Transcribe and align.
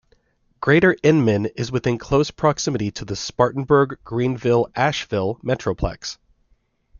Greater 0.61 0.97
Inman 1.03 1.45
is 1.55 1.71
within 1.71 1.99
close 1.99 2.31
proximity 2.31 2.89
to 2.89 3.05
the 3.05 3.15
Spartanburg-Greenville-Asheville 3.15 5.35
metroplex. 5.43 6.17